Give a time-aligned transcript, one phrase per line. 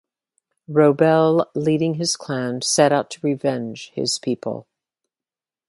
[0.67, 4.65] Roble leading his clan set out to revenge his people.